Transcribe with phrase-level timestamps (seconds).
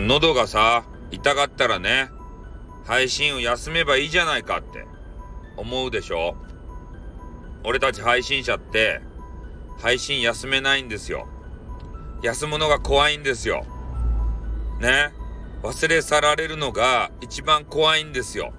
[0.00, 2.10] 喉がさ、痛かったらね、
[2.84, 4.86] 配信を休めばいいじゃないかって
[5.56, 6.36] 思うでしょ？
[7.64, 9.00] 俺たち配信者って、
[9.80, 11.28] 配信休めないんですよ。
[12.22, 13.64] 休むのが怖いんですよ。
[14.80, 15.12] ね？
[15.62, 18.52] 忘れ去られるのが一番怖いんですよ。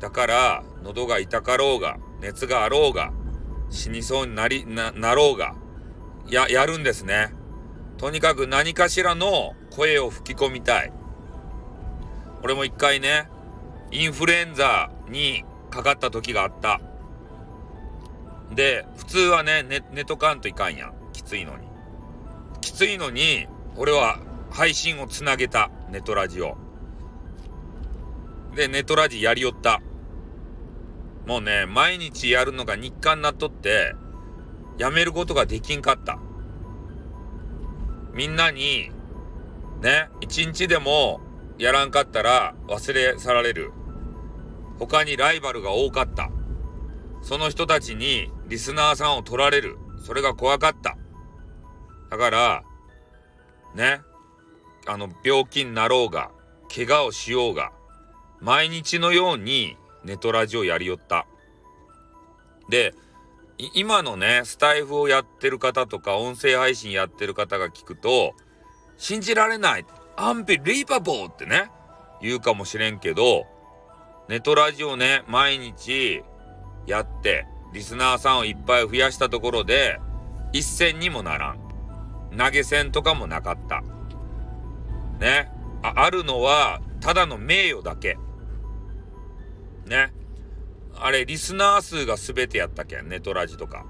[0.00, 3.12] だから、喉が痛かろうが、熱があろうが、
[3.70, 5.54] 死にそうになり、な、なろうが、
[6.28, 7.32] や、やるんですね。
[8.04, 10.92] とにかく何かしらの声を吹き込みたい。
[12.42, 13.30] 俺も一回ね、
[13.92, 16.82] インフルエンザにかかった時があった。
[18.54, 20.94] で、普通はね、寝、寝とかんといかんやん。
[21.14, 21.66] きついのに。
[22.60, 24.18] きついのに、俺は
[24.50, 25.70] 配信をつなげた。
[25.90, 26.58] ネトラジオ。
[28.54, 29.80] で、ネトラジやりよった。
[31.26, 33.94] もうね、毎日やるのが日課になっとって、
[34.76, 36.18] やめることができんかった。
[38.14, 38.90] みんなに、
[39.82, 41.20] ね、一日でも
[41.58, 43.72] やらんかったら忘れ去られる。
[44.78, 46.30] 他にライバルが多かった。
[47.22, 49.76] その人たちにリスナーさんを取られる。
[50.04, 50.96] それが怖かった。
[52.10, 52.62] だから、
[53.74, 54.00] ね、
[54.86, 56.30] あの、病気になろうが、
[56.74, 57.72] 怪我をしようが、
[58.40, 61.26] 毎日のようにネトラジオやりよった。
[62.68, 62.94] で、
[63.58, 68.34] 今のね、スタイフをやってる方とか、音声配信やってる方が聞くと、
[68.96, 71.70] 信じられないアンビリーバボーってね、
[72.20, 73.46] 言うかもしれんけど、
[74.28, 76.22] ネトラジオね、毎日
[76.86, 80.00] やって、リスナーさんをいっぱい増やしたところで、
[80.52, 81.58] 一銭にもならん。
[82.36, 83.82] 投げ銭とかもなかった。
[85.20, 85.50] ね。
[85.82, 88.16] ああるのは、ただの名誉だけ。
[89.86, 90.12] ね。
[90.96, 93.84] あれ、リスナー数が全てやったけん、ネトラジとか。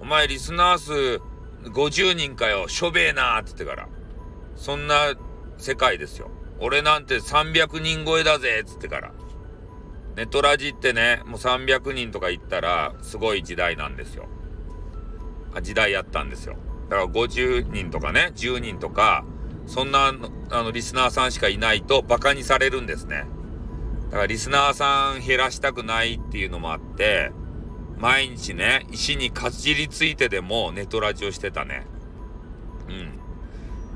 [0.00, 1.20] お前、リスナー数
[1.70, 3.88] 50人かよ、しょべえなーって言ってから。
[4.54, 5.14] そんな
[5.58, 6.30] 世界ですよ。
[6.60, 9.12] 俺なんて300人超えだぜっつってから。
[10.16, 14.28] ネトラジってね、もう300人とか言ったら、すごい時代なんですよ。
[15.54, 16.56] あ時代やったんですよ。
[16.88, 19.24] だから50人とかね、10人とか、
[19.66, 20.14] そんな、
[20.50, 23.24] あの、リスナーさんしかいないと馬鹿にされるんですね。
[24.06, 27.32] だからリスナーさん減らしたくないっていうのもあって、
[27.98, 31.86] 毎日ね、石にかじりついてでもネトラジをしてたね。
[32.88, 33.18] うん。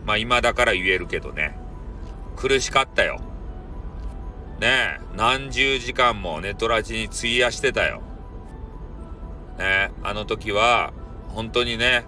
[0.07, 1.57] まあ今だから言えるけどね。
[2.37, 3.21] 苦しかったよ。
[4.61, 8.03] ねえ、何十時間もネトラジに費やしてたよ。
[9.59, 10.93] ねあの時は、
[11.29, 12.05] 本当にね、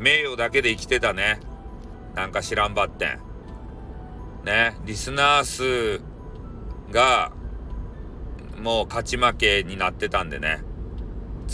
[0.00, 1.40] 名誉だけで生きてたね。
[2.14, 3.20] なんか知らんばってん。
[4.44, 6.00] ね、リスナー数
[6.92, 7.32] が、
[8.66, 10.60] もう勝ち負けになってたんでね。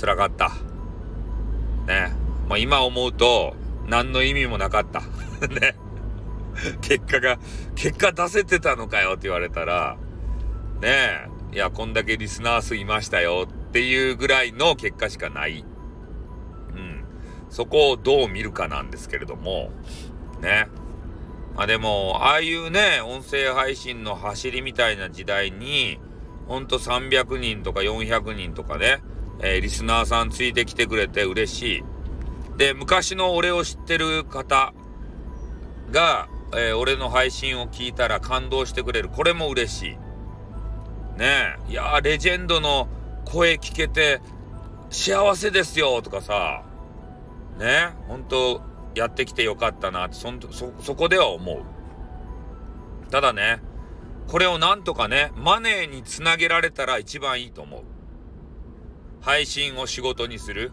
[0.00, 0.48] 辛かった。
[1.86, 2.10] ね。
[2.48, 3.54] もう今思うと、
[3.86, 5.02] 何の意味もなかった。
[5.46, 5.76] ね。
[6.80, 7.38] 結果が、
[7.74, 9.98] 結果出せてたのかよって言われたら、
[10.80, 15.66] ねえ、いや、こんだけリスナー数いましたよっていうぐらいの結果しかない。
[16.74, 17.04] うん。
[17.50, 19.70] そこをどう見るかなんですけれども、
[20.40, 20.66] ね。
[21.56, 26.00] まあでも、ああいうね、音声配信の走りみたいな時代に、
[26.52, 29.00] ほんと300人とか400人とかね、
[29.40, 31.82] えー、リスナーさんついてきてくれて嬉しい。
[32.58, 34.74] で、昔の俺を知ってる方
[35.90, 39.08] が、えー、俺の配信を聞いたら感動してくれる。
[39.08, 41.18] これも嬉しい。
[41.18, 41.72] ねえ。
[41.72, 42.86] いやレジェンドの
[43.24, 44.20] 声聞けて
[44.90, 46.64] 幸せですよとかさ、
[47.58, 48.60] ね本当
[48.94, 51.62] やってきてよかったなってそそそこでは思う。
[53.10, 53.62] ただね
[54.28, 57.82] これをなんとかねマネーにつなげられたら一番いいと思う。
[59.20, 60.72] 配信を仕事にする。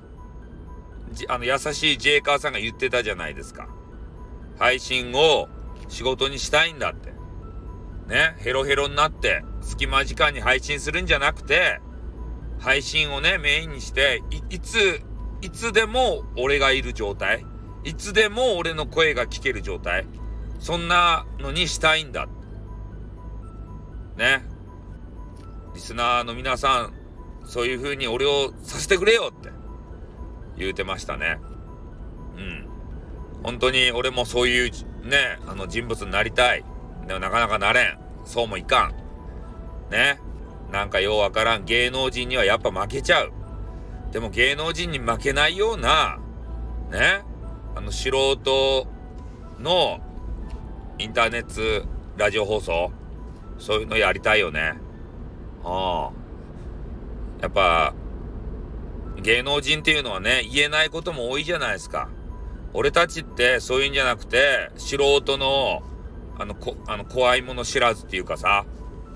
[1.28, 3.68] あの優しいジェイカーさんが言ってたじゃないですか。
[4.58, 5.48] 配信を
[5.88, 7.14] 仕事にしたいんだって。
[8.08, 11.80] ね、ヘロヘロになって隙間時間に配信するんじゃなくて、
[12.60, 15.02] 配信をね、メインにして、い、いつ、
[15.42, 17.46] いつでも俺がいる状態。
[17.84, 20.08] いつでも俺の声が聞ける状態。
[20.60, 22.39] そんなのにしたいんだって。
[24.20, 24.44] ね。
[25.74, 26.94] リスナーの皆さん、
[27.46, 29.50] そういう風に俺をさせてくれよって
[30.58, 31.40] 言うてましたね。
[32.38, 32.68] うん。
[33.44, 34.72] 本当に俺もそういう
[35.08, 36.66] ね、あの人物になりたい。
[37.08, 37.98] でもなかなかなれん。
[38.26, 39.90] そうもいかん。
[39.90, 40.20] ね。
[40.70, 43.32] なんかようわからん芸能人にはやっぱ負けちゃう。
[44.12, 46.20] でも芸能人に負けないような、
[46.92, 47.24] ね。
[47.74, 48.86] あの素人
[49.60, 50.02] の
[50.98, 51.88] インターネット
[52.18, 52.92] ラジオ放送、
[53.60, 54.74] そういうのやりたいよね。
[55.64, 57.42] ああ。
[57.42, 57.94] やっぱ、
[59.22, 62.10] 芸能人っていうのはね、言えないことも多いじゃないですか。
[62.74, 65.84] 俺たちってそういうんじゃなくて、素人の
[66.40, 68.66] あの、こ、あの、怖いもの知らずっていうかさ、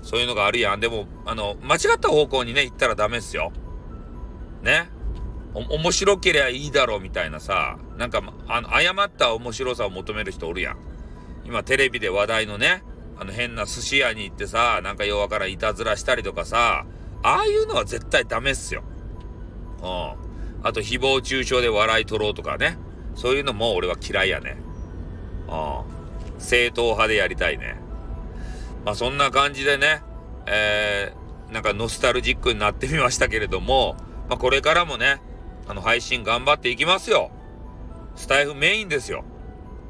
[0.02, 0.80] そういうのがあるやん。
[0.80, 3.50] でも、あの、間違った方向にね、行ったらダメっすよ。
[4.62, 4.90] ね。
[5.54, 10.76] お、面白ければいいだろうみたいなさ、なんか、あの、誤った面白さを求める人おるやん。
[11.46, 12.82] 今テレビで話題のね、
[13.18, 16.86] あの変な寿司屋に行ってさ、なんかようわからいたずらしたりとかさ、
[17.22, 18.82] ああいうのは絶対ダメっすよ。
[19.82, 20.66] うん。
[20.66, 22.78] あと誹謗中傷で笑い取ろうとかね。
[23.14, 24.56] そういうのも俺は嫌いやね。
[25.48, 25.52] う
[26.38, 26.40] ん。
[26.40, 27.76] 正統派でやりたいね。
[28.84, 30.02] まあそんな感じでね、
[30.46, 33.96] えー、なんかノスタルジックになってみましたけれども、
[34.28, 35.22] まあこれからもね、
[35.66, 37.30] あの配信頑張っていきますよ。
[38.16, 39.24] スタイフメインですよ。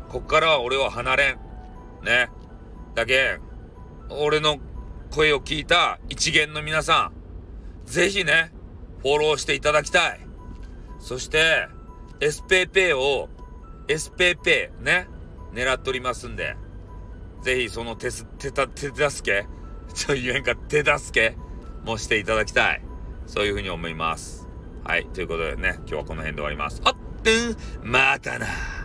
[0.09, 1.39] こっからは俺は離れん。
[2.05, 2.29] ね。
[2.95, 3.39] だけ
[4.09, 4.59] 俺の
[5.11, 7.13] 声を聞いた一元の皆さ
[7.87, 8.53] ん、ぜひね、
[9.01, 10.21] フォローしていただきたい。
[10.99, 11.69] そして、
[12.21, 13.29] SPP を、
[13.89, 15.09] SPP ね、
[15.53, 16.57] 狙っておりますんで、
[17.43, 19.47] ぜひその手す、手た、手助け
[19.95, 21.37] ちょ、 言えんか、手助け
[21.85, 22.83] もしていただきたい。
[23.27, 24.49] そういうふうに思います。
[24.85, 25.07] はい。
[25.07, 26.81] ということでね、今日はこの辺で終わります。
[26.85, 28.84] あってん、またな。